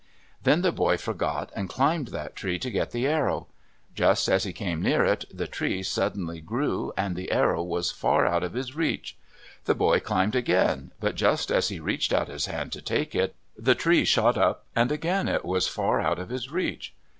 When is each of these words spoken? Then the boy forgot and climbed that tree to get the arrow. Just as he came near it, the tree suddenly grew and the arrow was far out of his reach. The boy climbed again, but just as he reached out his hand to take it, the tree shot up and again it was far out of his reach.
Then 0.41 0.63
the 0.63 0.71
boy 0.71 0.97
forgot 0.97 1.51
and 1.55 1.69
climbed 1.69 2.07
that 2.07 2.35
tree 2.35 2.57
to 2.57 2.71
get 2.71 2.89
the 2.89 3.05
arrow. 3.05 3.45
Just 3.93 4.27
as 4.27 4.45
he 4.45 4.51
came 4.51 4.81
near 4.81 5.05
it, 5.05 5.25
the 5.31 5.45
tree 5.45 5.83
suddenly 5.83 6.41
grew 6.41 6.91
and 6.97 7.15
the 7.15 7.31
arrow 7.31 7.61
was 7.61 7.91
far 7.91 8.25
out 8.25 8.41
of 8.43 8.53
his 8.53 8.75
reach. 8.75 9.15
The 9.65 9.75
boy 9.75 9.99
climbed 9.99 10.35
again, 10.35 10.91
but 10.99 11.13
just 11.13 11.51
as 11.51 11.67
he 11.67 11.79
reached 11.79 12.13
out 12.13 12.29
his 12.29 12.47
hand 12.47 12.71
to 12.71 12.81
take 12.81 13.13
it, 13.13 13.35
the 13.55 13.75
tree 13.75 14.03
shot 14.03 14.39
up 14.39 14.65
and 14.75 14.91
again 14.91 15.27
it 15.27 15.45
was 15.45 15.67
far 15.67 16.01
out 16.01 16.17
of 16.17 16.29
his 16.29 16.49
reach. 16.51 16.95